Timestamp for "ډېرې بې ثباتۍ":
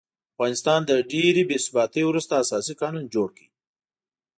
1.11-2.03